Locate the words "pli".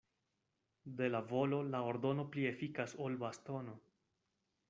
2.35-2.47